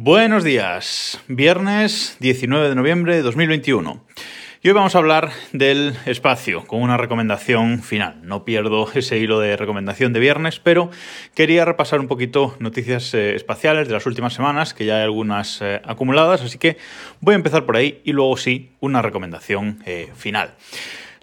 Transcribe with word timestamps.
Buenos 0.00 0.44
días, 0.44 1.20
viernes 1.26 2.16
19 2.20 2.68
de 2.68 2.76
noviembre 2.76 3.16
de 3.16 3.22
2021. 3.22 4.00
Y 4.62 4.68
hoy 4.68 4.72
vamos 4.72 4.94
a 4.94 4.98
hablar 4.98 5.30
del 5.52 5.96
espacio 6.06 6.64
con 6.68 6.82
una 6.82 6.96
recomendación 6.96 7.82
final. 7.82 8.20
No 8.22 8.44
pierdo 8.44 8.88
ese 8.94 9.18
hilo 9.18 9.40
de 9.40 9.56
recomendación 9.56 10.12
de 10.12 10.20
viernes, 10.20 10.60
pero 10.60 10.92
quería 11.34 11.64
repasar 11.64 11.98
un 11.98 12.06
poquito 12.06 12.54
noticias 12.60 13.12
eh, 13.12 13.34
espaciales 13.34 13.88
de 13.88 13.94
las 13.94 14.06
últimas 14.06 14.34
semanas, 14.34 14.72
que 14.72 14.84
ya 14.84 14.98
hay 14.98 15.02
algunas 15.02 15.60
eh, 15.62 15.82
acumuladas, 15.84 16.42
así 16.42 16.58
que 16.58 16.76
voy 17.20 17.32
a 17.32 17.36
empezar 17.36 17.66
por 17.66 17.76
ahí 17.76 18.00
y 18.04 18.12
luego 18.12 18.36
sí, 18.36 18.70
una 18.78 19.02
recomendación 19.02 19.82
eh, 19.84 20.12
final. 20.14 20.54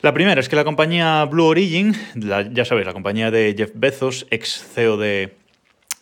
La 0.02 0.14
primera 0.14 0.42
es 0.42 0.50
que 0.50 0.58
la 0.58 0.66
compañía 0.66 1.24
Blue 1.24 1.46
Origin, 1.46 1.96
ya 2.14 2.66
sabéis, 2.66 2.86
la 2.86 2.94
compañía 2.94 3.32
de 3.32 3.56
Jeff 3.58 3.72
Bezos, 3.74 4.28
ex 4.32 4.68
CEO 4.74 4.98
de 4.98 5.45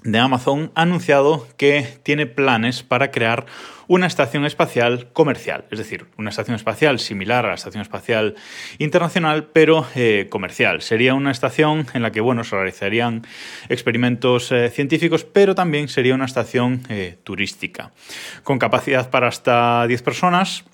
de 0.03 0.20
Amazon 0.20 0.71
ha 0.75 0.81
anunciado 0.81 1.48
que 1.57 1.88
tiene 2.03 2.25
planes 2.25 2.84
para 2.84 3.11
crear 3.11 3.45
una 3.88 4.07
estación 4.07 4.45
espacial 4.45 5.09
comercial, 5.13 5.66
es 5.71 5.77
decir, 5.77 6.05
una 6.17 6.30
estación 6.30 6.55
espacial 6.55 6.99
similar 6.99 7.45
a 7.45 7.49
la 7.49 7.53
Estación 7.55 7.81
Espacial 7.81 8.35
Internacional, 8.80 9.49
pero 9.53 9.85
eh, 9.95 10.27
comercial. 10.30 10.81
Sería 10.81 11.13
una 11.13 11.31
estación 11.31 11.88
en 11.94 12.02
la 12.02 12.11
que 12.11 12.21
bueno, 12.21 12.44
se 12.44 12.55
realizarían 12.55 13.25
experimentos 13.70 14.52
eh, 14.52 14.70
científicos, 14.70 15.25
pero 15.25 15.53
también 15.53 15.88
sería 15.89 16.16
una 16.16 16.25
estación 16.25 16.81
eh, 16.89 17.17
turística, 17.23 17.91
con 18.44 18.58
capacidad 18.58 19.09
para 19.09 19.27
hasta 19.27 19.85
10 19.88 20.02
personas 20.02 20.66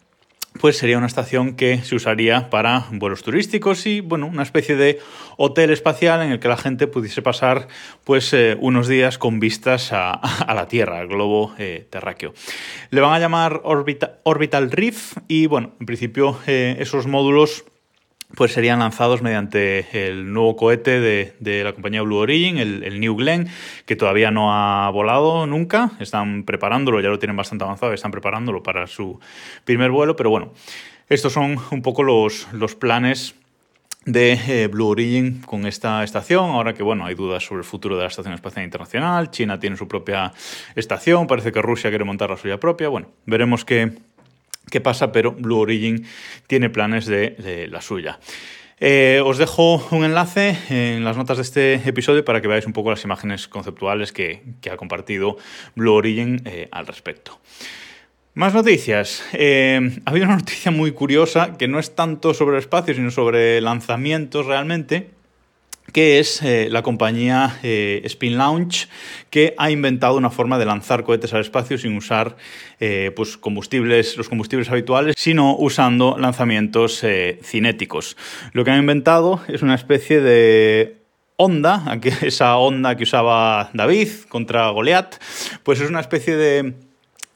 pues 0.59 0.77
sería 0.77 0.97
una 0.97 1.07
estación 1.07 1.55
que 1.55 1.79
se 1.83 1.95
usaría 1.95 2.49
para 2.49 2.85
vuelos 2.91 3.23
turísticos 3.23 3.85
y 3.85 4.01
bueno, 4.01 4.27
una 4.27 4.43
especie 4.43 4.75
de 4.75 4.99
hotel 5.37 5.69
espacial 5.69 6.21
en 6.21 6.31
el 6.31 6.39
que 6.39 6.47
la 6.47 6.57
gente 6.57 6.87
pudiese 6.87 7.21
pasar 7.21 7.67
pues 8.03 8.33
eh, 8.33 8.57
unos 8.59 8.87
días 8.87 9.17
con 9.17 9.39
vistas 9.39 9.91
a, 9.93 10.19
la 10.53 10.67
Tierra, 10.67 10.99
al 10.99 11.07
globo 11.07 11.53
eh, 11.57 11.87
terráqueo. 11.89 12.33
Le 12.89 13.01
van 13.01 13.13
a 13.13 13.19
llamar 13.19 13.61
Orbital 13.63 14.71
Reef 14.71 15.17
y 15.27 15.45
bueno, 15.45 15.73
en 15.79 15.85
principio 15.85 16.39
eh, 16.47 16.77
esos 16.79 17.07
módulos 17.07 17.65
pues 18.35 18.53
serían 18.53 18.79
lanzados 18.79 19.21
mediante 19.21 20.07
el 20.07 20.31
nuevo 20.31 20.55
cohete 20.55 20.99
de, 20.99 21.63
la 21.63 21.73
compañía 21.73 22.01
Blue 22.01 22.17
Origin, 22.17 22.57
el, 22.57 22.99
New 22.99 23.15
Glenn, 23.15 23.47
que 23.85 23.95
todavía 23.95 24.31
no 24.31 24.53
ha 24.53 24.89
volado 24.91 25.47
nunca. 25.47 25.91
Están 25.99 26.43
preparándolo, 26.43 27.01
ya 27.01 27.09
lo 27.09 27.19
tienen 27.19 27.35
bastante 27.35 27.63
avanzado, 27.63 27.93
están 27.93 28.11
preparándolo 28.11 28.61
para 28.61 28.87
su 28.87 29.19
primer 29.65 29.91
vuelo, 29.91 30.15
pero 30.15 30.29
bueno, 30.29 30.53
estos 31.09 31.33
son 31.33 31.57
un 31.71 31.81
poco 31.81 32.03
los, 32.03 32.47
los 32.53 32.75
planes 32.75 33.35
de 34.05 34.39
eh, 34.47 34.67
Blue 34.67 34.87
Origin 34.87 35.41
con 35.41 35.65
esta 35.65 36.03
estación. 36.03 36.51
Ahora 36.51 36.73
que 36.73 36.83
bueno, 36.83 37.05
hay 37.05 37.15
dudas 37.15 37.43
sobre 37.43 37.59
el 37.59 37.65
futuro 37.65 37.95
de 37.95 38.03
la 38.03 38.07
Estación 38.07 38.33
Espacial 38.33 38.63
Internacional, 38.63 39.31
China 39.31 39.59
tiene 39.59 39.75
su 39.75 39.87
propia 39.87 40.33
estación, 40.75 41.27
parece 41.27 41.51
que 41.51 41.61
Rusia 41.61 41.89
quiere 41.89 42.05
montar 42.05 42.29
la 42.29 42.37
suya 42.37 42.59
propia. 42.59 42.89
Bueno, 42.89 43.07
veremos 43.25 43.65
qué 43.65 43.91
qué 44.69 44.81
pasa, 44.81 45.11
pero 45.11 45.31
Blue 45.31 45.57
Origin 45.57 46.05
tiene 46.47 46.69
planes 46.69 47.05
de, 47.05 47.67
la 47.69 47.81
suya. 47.81 48.19
Eh, 48.79 49.21
os 49.23 49.37
dejo 49.37 49.85
un 49.91 50.05
enlace 50.05 50.57
en 50.69 51.03
las 51.03 51.17
notas 51.17 51.37
de 51.37 51.43
este 51.43 51.73
episodio 51.89 52.23
para 52.23 52.41
que 52.41 52.47
veáis 52.47 52.65
un 52.65 52.73
poco 52.73 52.89
las 52.89 53.03
imágenes 53.03 53.47
conceptuales 53.47 54.13
que, 54.13 54.41
ha 54.71 54.77
compartido 54.77 55.37
Blue 55.75 55.93
Origin 55.93 56.41
eh, 56.45 56.69
al 56.71 56.87
respecto. 56.87 57.39
Más 58.35 58.53
noticias. 58.53 59.23
Eh, 59.33 59.99
ha 60.05 60.09
habido 60.11 60.25
una 60.25 60.37
noticia 60.37 60.71
muy 60.71 60.91
curiosa 60.93 61.57
que 61.57 61.67
no 61.67 61.77
es 61.77 61.95
tanto 61.95 62.33
sobre 62.33 62.55
el 62.55 62.63
espacio, 62.63 62.93
sino 62.93 63.11
sobre 63.11 63.59
lanzamientos 63.59 64.45
realmente 64.45 65.18
que 65.91 66.19
es 66.19 66.41
eh, 66.41 66.67
la 66.69 66.81
compañía 66.81 67.59
eh, 67.63 68.01
Spin 68.05 68.37
Launch, 68.37 68.87
que 69.29 69.53
ha 69.57 69.71
inventado 69.71 70.17
una 70.17 70.29
forma 70.29 70.57
de 70.57 70.65
lanzar 70.65 71.03
cohetes 71.03 71.33
al 71.33 71.41
espacio 71.41 71.77
sin 71.77 71.95
usar 71.95 72.37
eh, 72.79 73.11
pues, 73.15 73.37
combustibles, 73.37 74.17
los 74.17 74.29
combustibles 74.29 74.69
habituales, 74.69 75.15
sino 75.17 75.55
usando 75.55 76.17
lanzamientos 76.17 77.03
cinéticos. 77.43 78.17
Lo 78.53 78.63
que 78.63 78.71
han 78.71 78.79
inventado 78.79 79.41
es 79.47 79.61
una 79.61 79.75
especie 79.75 80.21
de 80.21 80.97
onda, 81.35 81.99
esa 82.21 82.57
onda 82.57 82.95
que 82.95 83.03
usaba 83.03 83.69
David 83.73 84.09
contra 84.27 84.69
Goliath, 84.69 85.15
pues 85.63 85.79
es 85.79 85.89
una 85.89 86.01
especie 86.01 86.35
de 86.35 86.88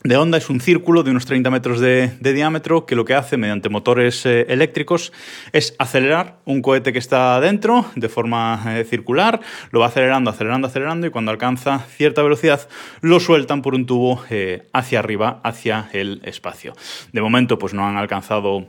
de 0.04 0.18
onda 0.18 0.38
es 0.38 0.50
un 0.50 0.60
círculo 0.60 1.04
de 1.04 1.12
unos 1.12 1.26
30 1.26 1.50
metros 1.50 1.80
de, 1.80 2.12
diámetro 2.20 2.86
que 2.86 2.96
lo 2.96 3.06
que 3.06 3.14
hace 3.14 3.38
mediante 3.38 3.70
motores 3.70 4.26
eh, 4.26 4.46
eléctricos 4.50 5.14
es 5.54 5.76
acelerar 5.80 6.40
un 6.46 6.62
cohete 6.62 6.92
que 6.92 7.00
está 7.00 7.40
dentro 7.40 7.86
de 7.96 8.10
forma 8.10 8.62
eh, 8.68 8.84
circular, 8.84 9.40
lo 9.72 9.80
va 9.80 9.88
acelerando, 9.88 10.30
acelerando, 10.30 10.68
acelerando 10.68 11.08
y 11.08 11.10
cuando 11.10 11.32
alcanza 11.32 11.80
cierta 11.80 12.22
velocidad 12.22 12.68
lo 13.02 13.20
sueltan 13.20 13.62
por 13.62 13.76
un 13.76 13.86
tubo 13.86 14.22
eh, 14.30 14.68
hacia 14.74 15.00
arriba, 15.00 15.40
hacia 15.44 15.90
el 15.94 16.22
espacio. 16.26 16.74
De 17.14 17.22
momento 17.22 17.58
pues 17.58 17.74
no 17.74 17.88
han 17.88 17.96
alcanzado 17.96 18.68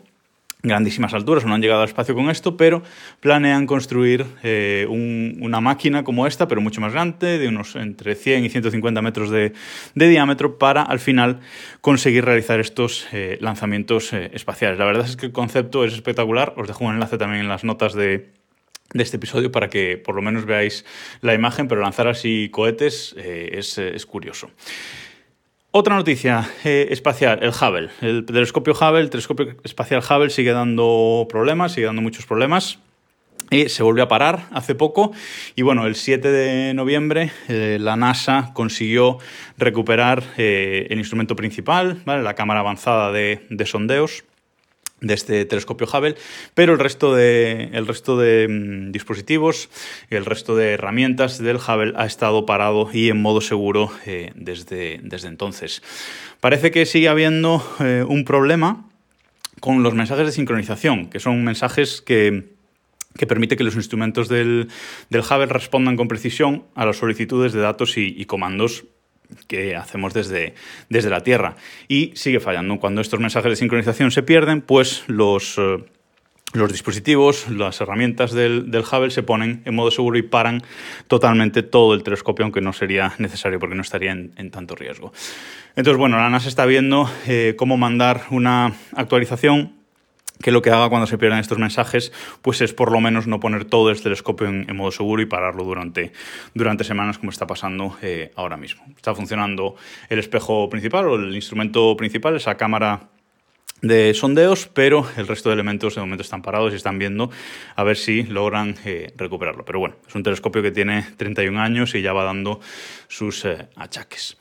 grandísimas 0.65 1.13
alturas, 1.13 1.45
no 1.45 1.55
han 1.55 1.61
llegado 1.61 1.83
al 1.83 1.89
espacio 1.89 2.15
con 2.15 2.31
esto, 2.31 2.57
pero 2.57 2.83
planean 3.21 3.67
construir 3.67 4.27
eh, 4.43 4.87
una 4.89 5.61
máquina 5.61 6.03
como 6.03 6.27
esta, 6.27 6.49
pero 6.49 6.61
mucho 6.61 6.81
más 6.81 6.93
grande, 6.93 7.39
de 7.39 7.49
unos 7.49 7.77
entre 7.77 8.15
100 8.15 8.47
y 8.47 8.49
150 8.49 9.03
metros 9.03 9.31
de, 9.31 9.53
diámetro, 9.95 10.59
para 10.59 10.83
al 10.83 10.99
final 10.99 11.41
conseguir 11.81 12.25
realizar 12.25 12.61
estos 12.61 13.07
eh, 13.13 13.39
lanzamientos 13.41 14.13
eh, 14.13 14.31
espaciales. 14.33 14.79
La 14.79 14.87
verdad 14.87 15.05
es 15.05 15.17
que 15.17 15.27
el 15.27 15.33
concepto 15.33 15.85
es 15.85 15.93
espectacular, 15.93 16.55
os 16.57 16.67
dejo 16.67 16.85
un 16.85 16.95
enlace 16.95 17.19
también 17.19 17.43
en 17.43 17.49
las 17.49 17.63
notas 17.63 17.93
de, 17.93 18.33
este 18.95 19.17
episodio 19.17 19.51
para 19.51 19.69
que 19.69 19.99
por 19.99 20.15
lo 20.15 20.23
menos 20.23 20.47
veáis 20.47 20.85
la 21.21 21.35
imagen, 21.35 21.69
pero 21.69 21.81
lanzar 21.81 22.07
así 22.07 22.49
cohetes 22.51 23.15
es, 23.19 23.77
es 23.79 24.07
curioso. 24.07 24.51
Otra 25.77 25.97
noticia 25.97 26.49
eh, 26.62 26.87
espacial, 26.91 27.41
el 27.43 27.49
Hubble. 27.49 27.89
El 28.01 28.25
telescopio 28.25 28.75
Hubble, 28.75 29.01
el 29.01 29.11
telescopio 29.11 29.57
espacial 29.65 30.05
Hubble 30.09 30.31
sigue 30.31 30.53
dando 30.53 31.27
problemas, 31.29 31.73
sigue 31.73 31.87
dando 31.87 32.01
muchos 32.01 32.27
problemas. 32.27 32.79
Y 33.51 33.69
se 33.69 33.83
volvió 33.83 34.05
a 34.05 34.09
parar 34.09 34.47
hace 34.53 34.77
poco 34.77 35.11
y 35.57 35.63
bueno, 35.63 35.87
el 35.87 35.97
7 35.97 36.31
de 36.31 36.75
noviembre 36.75 37.33
eh, 37.49 37.79
la 37.81 37.97
NASA 37.97 38.53
consiguió 38.55 39.19
recuperar 39.59 40.23
eh, 40.37 40.87
el 40.91 40.99
instrumento 40.99 41.34
principal, 41.34 42.01
la 42.07 42.34
cámara 42.34 42.61
avanzada 42.61 43.11
de 43.11 43.67
sondeos, 43.67 44.23
de 45.04 45.15
este 45.15 45.44
telescopio 45.44 45.87
Hubble, 45.87 46.16
pero 46.54 46.72
el 46.72 46.78
resto 46.78 47.15
de, 47.15 47.70
el 47.72 47.87
resto 47.87 48.19
de 48.19 48.48
mm, 48.48 48.92
dispositivos 48.92 49.69
y 50.10 50.16
el 50.16 50.25
resto 50.25 50.56
de 50.56 50.72
herramientas 50.72 51.38
del 51.38 51.56
Hubble 51.56 51.92
ha 51.97 52.06
estado 52.06 52.47
parado 52.47 52.88
y 52.92 53.10
en 53.10 53.20
modo 53.20 53.41
seguro 53.41 53.92
eh, 54.06 54.32
desde, 54.34 55.00
desde 55.03 55.28
entonces. 55.28 55.82
Parece 56.41 56.70
que 56.70 56.87
sigue 56.87 57.09
habiendo 57.09 57.62
eh, 57.81 58.04
un 58.06 58.25
problema 58.25 58.88
con 59.60 59.82
los 59.82 59.94
mensajes 59.94 60.26
de 60.26 60.32
sincronización, 60.32 61.09
que 61.09 61.21
son 61.21 61.44
mensajes 61.44 62.03
que, 62.03 62.54
que 63.16 63.26
permite 63.26 63.56
que 63.56 63.65
los 63.65 63.76
instrumentos 63.76 64.28
del, 64.28 64.69
del, 65.10 65.21
Hubble 65.21 65.47
respondan 65.47 65.97
con 65.97 66.09
precisión 66.09 66.65
a 66.75 66.84
las 66.84 66.97
solicitudes 66.97 67.53
de 67.53 67.60
datos 67.60 67.97
y 67.97 68.25
comandos 68.25 68.84
que 69.47 69.77
hacemos 69.77 70.15
desde, 70.15 70.55
desde 70.89 71.11
la 71.11 71.21
Tierra. 71.21 71.56
Y 71.89 72.12
sigue 72.15 72.41
fallando. 72.41 72.78
Cuando 72.78 73.00
estos 73.00 73.21
mensajes 73.21 73.50
de 73.50 73.56
sincronización 73.56 74.11
se 74.11 74.22
pierden, 74.22 74.61
pues 74.61 75.05
los, 75.06 75.59
eh, 75.59 75.84
los 76.55 76.71
dispositivos, 76.71 77.49
las 77.50 77.81
herramientas 77.81 78.33
del, 78.33 78.71
del, 78.71 78.83
Hubble 78.83 79.11
se 79.11 79.22
ponen 79.22 79.62
en 79.65 79.75
modo 79.75 79.91
seguro 79.91 80.17
y 80.19 80.22
paran 80.22 80.62
totalmente 81.09 81.62
todo 81.62 81.95
el 81.95 82.03
telescopio, 82.03 82.45
aunque 82.45 82.61
no 82.61 82.72
sería 82.72 83.15
necesario 83.19 83.59
porque 83.59 83.75
no 83.75 83.83
estaría 83.83 84.12
en, 84.12 84.50
tanto 84.50 84.75
riesgo. 84.75 85.12
Entonces, 85.77 85.99
bueno, 85.99 86.16
la 86.16 86.31
NASA 86.31 86.49
está 86.49 86.65
viendo 86.65 87.11
eh, 87.27 87.55
cómo 87.56 87.77
mandar 87.77 88.22
una 88.31 88.75
actualización 88.93 89.84
que 90.43 90.50
lo 90.50 90.62
que 90.62 90.71
haga 90.71 90.89
cuando 90.89 91.06
se 91.06 91.19
pierdan 91.19 91.39
estos 91.39 91.59
mensajes, 91.59 92.12
pues 92.43 92.61
es 92.61 92.72
por 92.72 92.91
lo 92.91 93.00
menos 93.00 93.27
no 93.27 93.41
poner 93.41 93.65
todo 93.65 93.91
el 93.91 94.00
telescopio 94.00 94.49
en, 94.49 94.77
modo 94.77 94.91
seguro 94.91 95.22
y 95.22 95.27
pararlo 95.27 95.65
durante, 95.65 96.13
durante 96.54 96.84
semanas 96.84 97.19
como 97.19 97.31
está 97.31 97.47
pasando 97.47 97.97
eh, 98.03 98.33
ahora 98.36 98.57
mismo. 98.57 98.84
Está 98.97 99.15
funcionando 99.15 99.77
el 100.09 100.19
espejo 100.19 100.69
principal 100.69 101.07
o 101.09 101.16
el 101.16 101.34
instrumento 101.34 101.97
principal, 101.97 102.36
esa 102.36 102.57
cámara 102.57 103.09
de 103.81 104.15
sondeos, 104.15 104.66
pero 104.72 105.07
el 105.16 105.27
resto 105.27 105.51
de 105.51 105.54
elementos 105.54 105.95
de 105.95 106.01
momento 106.01 106.22
están 106.22 106.42
parados 106.42 106.72
y 106.72 106.77
están 106.77 106.98
viendo 106.98 107.31
a 107.77 107.84
ver 107.84 107.97
si 107.97 108.22
logran 108.25 108.77
eh, 108.84 109.13
recuperarlo. 109.16 109.65
Pero 109.65 109.78
bueno, 109.78 109.97
es 110.09 110.15
un 110.15 110.22
telescopio 110.22 110.63
que 110.63 110.71
tiene 110.71 111.03
31 111.16 111.60
años 111.60 111.95
y 111.95 112.03
ya 112.03 112.13
va 112.13 112.25
dando 112.25 112.60
sus 113.09 113.45
eh, 113.45 113.69
achaques. 113.77 114.39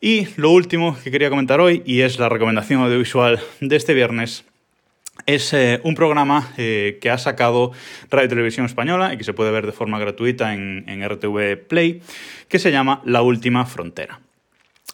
Y 0.00 0.28
lo 0.36 0.50
último 0.50 0.98
que 1.02 1.10
quería 1.10 1.30
comentar 1.30 1.60
hoy, 1.60 1.82
y 1.86 2.02
es 2.02 2.18
la 2.18 2.28
recomendación 2.28 2.82
audiovisual 2.82 3.40
de 3.60 3.76
este 3.76 3.94
viernes, 3.94 4.44
es 5.26 5.52
eh, 5.52 5.80
un 5.84 5.94
programa 5.94 6.52
eh, 6.56 6.98
que 7.00 7.10
ha 7.10 7.18
sacado 7.18 7.72
Radio 8.10 8.28
Televisión 8.28 8.66
Española 8.66 9.14
y 9.14 9.16
que 9.16 9.24
se 9.24 9.32
puede 9.32 9.50
ver 9.50 9.66
de 9.66 9.72
forma 9.72 9.98
gratuita 9.98 10.54
en, 10.54 10.84
RTV 11.04 11.66
Play, 11.66 12.02
que 12.48 12.58
se 12.58 12.70
llama 12.70 13.00
La 13.04 13.22
Última 13.22 13.66
Frontera. 13.66 14.20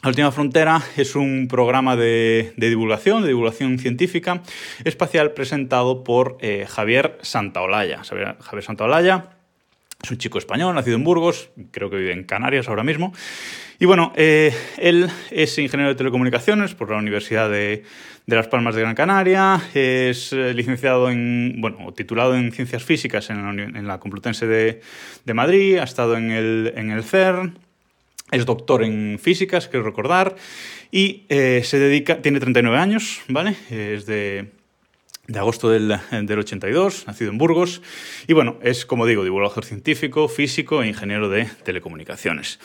La 0.02 0.08
Última 0.08 0.32
Frontera 0.32 0.80
es 0.96 1.14
un 1.14 1.46
programa 1.48 1.94
de, 1.94 2.54
divulgación, 2.56 3.22
de 3.22 3.28
divulgación 3.28 3.78
científica 3.78 4.42
espacial 4.84 5.32
presentado 5.32 6.04
por 6.04 6.38
eh, 6.40 6.66
Javier 6.68 7.18
Santaolalla. 7.20 8.02
Javier, 8.04 8.62
Santaolalla 8.62 9.39
Es 10.02 10.10
un 10.10 10.18
chico 10.18 10.38
español, 10.38 10.74
nacido 10.74 10.96
en 10.96 11.04
Burgos, 11.04 11.50
creo 11.70 11.90
que 11.90 11.96
vive 11.96 12.12
en 12.12 12.24
Canarias 12.24 12.68
ahora 12.68 12.82
mismo. 12.82 13.12
Y 13.78 13.84
bueno, 13.84 14.12
eh, 14.16 14.54
él 14.78 15.10
es 15.30 15.58
ingeniero 15.58 15.90
de 15.90 15.94
telecomunicaciones 15.94 16.74
por 16.74 16.90
la 16.90 16.96
Universidad 16.96 17.50
de, 17.50 17.82
Las 18.26 18.48
Palmas 18.48 18.74
de 18.74 18.82
Gran 18.82 18.94
Canaria, 18.94 19.60
es 19.74 20.32
eh, 20.32 20.54
licenciado 20.54 21.10
en, 21.10 21.56
bueno, 21.58 21.92
titulado 21.92 22.34
en 22.34 22.52
Ciencias 22.52 22.82
Físicas 22.82 23.28
en 23.30 23.86
la, 23.86 23.98
Complutense 23.98 24.46
de, 24.46 25.34
Madrid, 25.34 25.78
ha 25.78 25.84
estado 25.84 26.16
en 26.16 26.30
el, 26.30 26.72
en 26.76 26.90
el 26.90 27.04
CERN, 27.04 27.58
es 28.30 28.46
doctor 28.46 28.84
en 28.84 29.18
físicas, 29.20 29.68
quiero 29.68 29.84
recordar, 29.84 30.36
y 30.90 31.24
eh, 31.28 31.62
se 31.64 31.78
dedica, 31.78 32.22
tiene 32.22 32.40
39 32.40 32.78
años, 32.78 33.20
¿vale? 33.28 33.56
Es 33.70 34.06
de, 34.06 34.50
de 35.30 35.38
agosto 35.38 35.70
del, 35.70 35.92
82, 36.10 37.06
nacido 37.06 37.30
en 37.30 37.38
Burgos, 37.38 37.82
y 38.26 38.32
bueno, 38.32 38.58
es, 38.62 38.84
como 38.84 39.06
digo, 39.06 39.22
divulgador 39.22 39.64
científico, 39.64 40.26
físico 40.26 40.82
e 40.82 40.88
ingeniero 40.88 41.28
de 41.28 41.44
telecomunicaciones. 41.62 42.58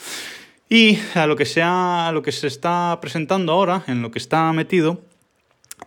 Y 0.68 0.98
a 1.14 1.28
lo 1.28 1.36
que 1.36 1.44
se, 1.44 1.62
a 1.62 2.10
lo 2.12 2.22
que 2.22 2.32
se 2.32 2.48
está 2.48 2.98
presentando 3.00 3.52
ahora, 3.52 3.84
en 3.86 4.02
lo 4.02 4.10
que 4.10 4.18
está 4.18 4.52
metido, 4.52 5.00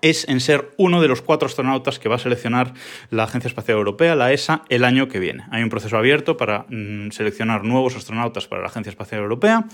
es 0.02 0.28
en 0.28 0.40
ser 0.40 0.72
uno 0.78 1.02
de 1.02 1.08
los 1.08 1.22
cuatro 1.22 1.48
astronautas 1.48 2.00
que 2.00 2.10
va 2.10 2.16
a 2.16 2.20
seleccionar 2.20 2.74
la 3.10 3.24
Agencia 3.24 3.48
Espacial 3.48 3.78
Europea, 3.78 4.16
la 4.16 4.32
ESA, 4.34 4.64
el 4.70 4.84
año 4.84 5.08
que 5.08 5.20
viene. 5.20 5.46
Hay 5.52 5.64
un 5.64 5.70
proceso 5.70 5.98
abierto 5.98 6.38
para 6.38 6.66
mm, 6.70 7.12
seleccionar 7.12 7.64
nuevos 7.64 7.96
astronautas 7.96 8.48
para 8.48 8.62
la 8.62 8.68
Agencia 8.68 8.90
Espacial 8.90 9.22
Europea 9.22 9.66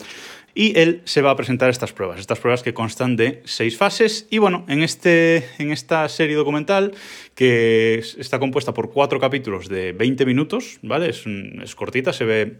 y 0.54 0.80
él 0.80 1.02
se 1.04 1.22
va 1.22 1.32
a 1.32 1.36
presentar 1.36 1.70
estas 1.70 1.92
pruebas, 1.92 2.20
estas 2.20 2.40
pruebas 2.40 2.64
que 2.64 2.74
constan 2.74 3.16
de 3.18 3.42
seis 3.46 3.78
fases. 3.78 4.26
Y 4.30 4.38
bueno, 4.38 4.66
en, 4.70 4.84
este, 4.84 5.46
en 5.58 5.72
esta 5.72 6.08
serie 6.08 6.36
documental, 6.36 6.94
que 7.36 8.02
está 8.18 8.40
compuesta 8.40 8.74
por 8.74 8.92
cuatro 8.92 9.20
capítulos 9.20 9.68
de 9.68 9.92
20 9.92 10.26
minutos, 10.26 10.80
¿vale? 10.82 11.10
Es, 11.10 11.26
es 11.28 11.76
cortita, 11.76 12.14
se 12.14 12.24
ve 12.24 12.58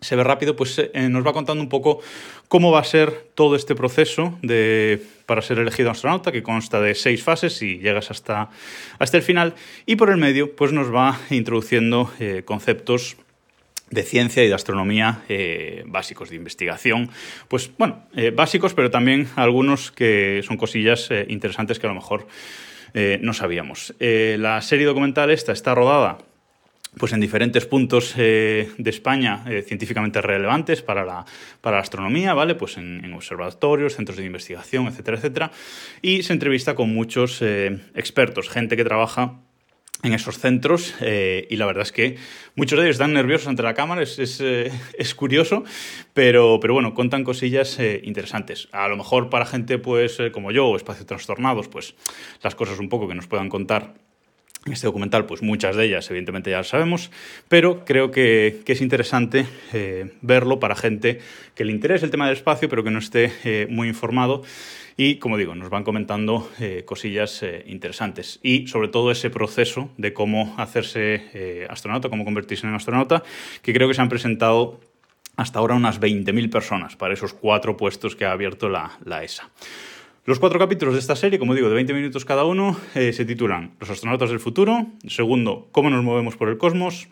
se 0.00 0.16
ve 0.16 0.24
rápido, 0.24 0.56
pues 0.56 0.78
eh, 0.78 1.08
nos 1.08 1.26
va 1.26 1.32
contando 1.32 1.62
un 1.62 1.68
poco 1.68 2.00
cómo 2.48 2.70
va 2.70 2.80
a 2.80 2.84
ser 2.84 3.26
todo 3.34 3.56
este 3.56 3.74
proceso 3.74 4.38
de, 4.42 5.02
para 5.26 5.42
ser 5.42 5.58
elegido 5.58 5.90
astronauta, 5.90 6.32
que 6.32 6.42
consta 6.42 6.80
de 6.80 6.94
seis 6.94 7.22
fases 7.22 7.60
y 7.62 7.78
llegas 7.78 8.10
hasta, 8.10 8.50
hasta 8.98 9.16
el 9.16 9.22
final. 9.22 9.54
Y 9.86 9.96
por 9.96 10.10
el 10.10 10.16
medio, 10.16 10.54
pues 10.54 10.72
nos 10.72 10.92
va 10.92 11.18
introduciendo 11.30 12.10
eh, 12.20 12.42
conceptos 12.44 13.16
de 13.90 14.02
ciencia 14.02 14.44
y 14.44 14.48
de 14.48 14.54
astronomía 14.54 15.22
eh, 15.30 15.82
básicos, 15.86 16.28
de 16.28 16.36
investigación, 16.36 17.10
pues 17.48 17.70
bueno, 17.78 18.04
básicos, 18.34 18.74
pero 18.74 18.90
también 18.90 19.28
algunos 19.34 19.90
que 19.90 20.42
son 20.46 20.58
cosillas 20.58 21.08
interesantes 21.28 21.78
que 21.78 21.86
a 21.86 21.88
lo 21.88 21.94
mejor 21.94 22.26
no 22.92 23.32
sabíamos. 23.32 23.94
la 23.98 24.60
serie 24.60 24.84
documental 24.84 25.30
esta 25.30 25.52
está 25.52 25.74
rodada 25.74 26.18
pues 26.98 27.12
en 27.12 27.20
diferentes 27.20 27.64
puntos 27.66 28.14
eh, 28.16 28.70
de 28.76 28.90
España 28.90 29.44
eh, 29.48 29.62
científicamente 29.62 30.20
relevantes 30.20 30.82
para 30.82 31.04
la, 31.04 31.24
para 31.60 31.76
la, 31.76 31.82
astronomía, 31.82 32.34
¿vale? 32.34 32.54
Pues 32.54 32.76
en, 32.76 33.12
observatorios, 33.14 33.94
centros 33.94 34.18
de 34.18 34.24
investigación, 34.24 34.86
etcétera, 34.86 35.16
etcétera. 35.16 35.50
Y 36.02 36.22
se 36.22 36.32
entrevista 36.32 36.74
con 36.74 36.92
muchos 36.92 37.40
eh, 37.40 37.80
expertos, 37.94 38.48
gente 38.48 38.76
que 38.76 38.84
trabaja 38.84 39.40
en 40.04 40.12
esos 40.12 40.38
centros 40.38 40.94
y 41.00 41.56
la 41.56 41.66
verdad 41.66 41.82
es 41.82 41.90
que 41.90 42.14
muchos 42.54 42.78
de 42.78 42.84
ellos 42.84 42.94
están 42.94 43.14
nerviosos 43.14 43.48
ante 43.48 43.64
la 43.64 43.74
cámara, 43.74 44.00
es, 44.00 44.16
es, 44.40 45.14
curioso, 45.16 45.64
pero, 46.14 46.60
pero 46.60 46.74
bueno, 46.74 46.94
contan 46.94 47.24
cosillas 47.24 47.80
interesantes. 48.04 48.68
A 48.70 48.86
lo 48.86 48.96
mejor 48.96 49.28
para 49.28 49.44
gente 49.44 49.76
pues 49.78 50.18
como 50.30 50.52
yo 50.52 50.68
o 50.68 50.76
espacios 50.76 51.04
trastornados, 51.04 51.66
pues 51.66 51.96
las 52.44 52.54
cosas 52.54 52.78
un 52.78 52.88
poco 52.88 53.08
que 53.08 53.16
nos 53.16 53.26
puedan 53.26 53.48
contar 53.48 53.94
este 54.66 54.86
documental, 54.86 55.26
pues 55.26 55.42
muchas 55.42 55.76
de 55.76 55.86
ellas 55.86 56.08
evidentemente 56.10 56.50
ya 56.50 56.58
las 56.58 56.68
sabemos, 56.68 57.10
pero 57.48 57.84
creo 57.84 58.10
que, 58.10 58.62
es 58.66 58.80
interesante 58.80 59.46
eh, 59.72 60.12
verlo 60.20 60.60
para 60.60 60.74
gente 60.74 61.20
que 61.54 61.64
le 61.64 61.72
interese 61.72 62.04
el 62.04 62.10
tema 62.10 62.26
del 62.26 62.36
espacio, 62.36 62.68
pero 62.68 62.84
que 62.84 62.90
no 62.90 62.98
esté 62.98 63.32
eh, 63.44 63.66
muy 63.70 63.88
informado. 63.88 64.42
Y 64.96 65.16
como 65.16 65.36
digo, 65.36 65.54
nos 65.54 65.70
van 65.70 65.84
comentando 65.84 66.50
eh, 66.58 66.82
cosillas 66.84 67.44
interesantes. 67.66 68.40
Y 68.42 68.66
sobre 68.66 68.88
todo 68.88 69.12
ese 69.12 69.30
proceso 69.30 69.90
de 69.96 70.12
cómo 70.12 70.54
hacerse 70.58 71.66
astronauta, 71.70 72.08
cómo 72.08 72.24
convertirse 72.24 72.66
en 72.66 72.74
astronauta, 72.74 73.22
que 73.62 73.72
creo 73.72 73.86
que 73.86 73.94
se 73.94 74.02
han 74.02 74.08
presentado 74.08 74.80
hasta 75.36 75.60
ahora 75.60 75.76
unas 75.76 76.00
20.000 76.00 76.50
personas 76.50 76.96
para 76.96 77.14
esos 77.14 77.32
cuatro 77.32 77.76
puestos 77.76 78.16
que 78.16 78.24
ha 78.24 78.32
abierto 78.32 78.68
la, 78.68 78.98
la 79.04 79.22
ESA. 79.22 79.48
Los 80.28 80.40
cuatro 80.40 80.58
capítulos 80.58 80.92
de 80.92 81.00
esta 81.00 81.16
serie, 81.16 81.38
como 81.38 81.54
digo, 81.54 81.70
de 81.70 81.74
20 81.74 81.94
minutos 81.94 82.26
cada 82.26 82.44
uno, 82.44 82.78
eh, 82.94 83.14
se 83.14 83.24
titulan 83.24 83.70
Los 83.80 83.88
astronautas 83.88 84.28
del 84.28 84.40
futuro, 84.40 84.86
el 85.02 85.08
segundo, 85.08 85.68
Cómo 85.72 85.88
nos 85.88 86.04
movemos 86.04 86.36
por 86.36 86.50
el 86.50 86.58
cosmos, 86.58 87.08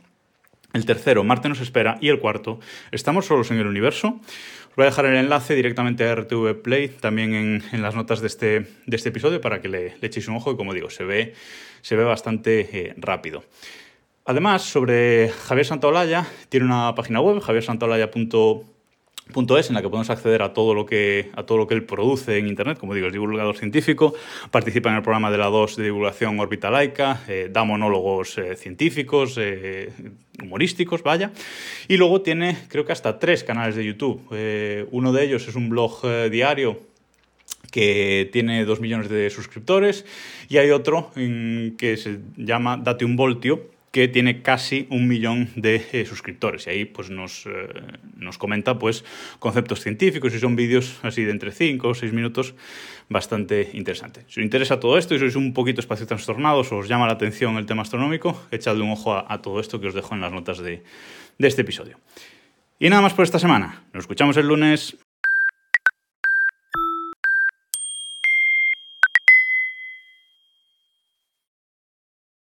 el 0.74 0.84
tercero, 0.84 1.24
Marte 1.24 1.48
nos 1.48 1.62
espera, 1.62 1.96
y 2.02 2.08
el 2.08 2.20
cuarto, 2.20 2.60
Estamos 2.92 3.24
solos 3.24 3.50
en 3.50 3.56
el 3.56 3.66
universo. 3.68 4.20
Os 4.68 4.76
voy 4.76 4.82
a 4.82 4.90
dejar 4.90 5.06
el 5.06 5.16
enlace 5.16 5.54
directamente 5.54 6.06
a 6.06 6.14
RTV 6.14 6.60
Play, 6.60 6.88
también 6.88 7.62
en, 7.72 7.80
las 7.80 7.94
notas 7.94 8.20
de 8.20 8.26
este, 8.26 8.66
de 8.84 8.96
este, 8.96 9.08
episodio, 9.08 9.40
para 9.40 9.62
que 9.62 9.68
le, 9.68 9.94
echéis 10.02 10.28
un 10.28 10.36
ojo, 10.36 10.52
y 10.52 10.56
como 10.58 10.74
digo, 10.74 10.90
se 10.90 11.04
ve, 11.04 11.32
se 11.80 11.96
ve 11.96 12.04
bastante 12.04 12.68
eh, 12.70 12.94
rápido. 12.98 13.44
Además, 14.26 14.60
sobre 14.60 15.30
Javier 15.30 15.64
Santaolalla, 15.64 16.26
tiene 16.50 16.66
una 16.66 16.94
página 16.94 17.22
web, 17.22 17.40
javiersantolaya.com 17.40 18.75
Punto 19.32 19.58
es 19.58 19.69
en 19.69 19.75
la 19.75 19.82
que 19.82 19.88
podemos 19.88 20.08
acceder 20.08 20.40
a 20.43 20.52
todo 20.52 20.73
lo 20.73 20.87
que 20.87 21.31
a 21.34 21.43
todo 21.43 21.58
lo 21.58 21.67
que 21.67 21.75
él 21.75 21.82
produce 21.82 22.38
en 22.38 22.46
internet, 22.46 22.78
como 22.78 22.94
digo, 22.94 23.08
es 23.08 23.12
divulgador 23.12 23.56
científico, 23.56 24.14
participa 24.52 24.88
en 24.90 24.96
el 24.96 25.02
programa 25.02 25.32
de 25.32 25.38
la 25.38 25.46
2 25.46 25.76
de 25.76 25.84
divulgación 25.84 26.38
Órbita 26.38 26.70
Laica, 26.70 27.25
eh, 27.26 27.50
da 27.50 27.64
monólogos 27.64 28.38
eh, 28.38 28.55
científicos, 28.55 29.34
eh, 29.38 29.90
humorísticos, 30.40 31.02
vaya, 31.02 31.32
y 31.88 31.96
luego 31.96 32.23
tiene 32.23 32.56
creo 32.69 32.84
que 32.84 32.93
hasta 32.93 33.19
tres 33.19 33.43
canales 33.43 33.75
de 33.75 33.84
YouTube. 33.84 34.23
uno 34.93 35.12
de 35.12 35.25
ellos 35.25 35.49
es 35.49 35.56
un 35.56 35.70
blog 35.70 36.06
diario 36.31 36.81
que 37.73 38.31
tiene 38.32 38.64
dos 38.64 38.81
millones 38.81 39.08
de 39.08 39.28
suscriptores 39.31 40.06
y 40.49 40.58
hay 40.58 40.70
otro 40.70 41.11
que 41.14 41.96
se 41.96 42.20
llama 42.37 42.76
Date 42.76 43.05
un 43.05 43.17
Voltio 43.17 43.75
que 43.96 44.08
tiene 44.08 44.43
casi 44.43 44.87
un 44.90 45.08
millón 45.08 45.48
de 45.56 45.82
eh, 45.90 46.04
suscriptores. 46.04 46.66
Y 46.66 46.70
ahí 46.70 46.84
pues, 46.84 47.08
nos, 47.08 47.46
eh, 47.46 47.66
nos 48.14 48.37
comenta 48.37 48.78
pues, 48.78 49.06
conceptos 49.38 49.81
científicos 49.81 50.34
y 50.34 50.38
son 50.38 50.54
vídeos 50.54 50.98
así 51.02 51.25
de 51.25 51.31
entre 51.31 51.50
5 51.50 51.88
o 51.88 51.94
6 51.94 52.12
minutos 52.12 52.54
bastante 53.08 53.70
interesantes. 53.72 54.26
Si 54.28 54.40
os 54.40 54.44
interesa 54.44 54.81
todo 54.81 54.98
esto 54.98 55.14
y 55.14 55.19
sois 55.19 55.34
un 55.34 55.54
poquito 55.54 55.81
espacio 55.81 56.06
trastornados 56.06 56.72
o 56.72 56.76
os 56.76 56.88
llama 56.88 57.06
la 57.06 57.14
atención 57.14 57.56
el 57.56 57.64
tema 57.64 57.88
astronómico, 57.88 58.37
echadle 58.50 58.84
un 58.84 58.90
ojo 58.90 59.16
a, 59.16 59.40
todo 59.40 59.60
esto 59.60 59.81
que 59.81 59.88
os 59.88 59.94
dejo 59.94 60.14
en 60.14 60.20
las 60.20 60.31
notas 60.31 60.58
de, 60.58 60.84
de 61.38 61.49
este 61.49 61.62
episodio. 61.62 61.96
Y 62.78 62.90
nada 62.90 63.00
más 63.00 63.14
por 63.14 63.25
esta 63.25 63.38
semana. 63.38 63.87
Nos 63.94 64.02
escuchamos 64.02 64.37
el 64.37 64.47
lunes. 64.47 65.05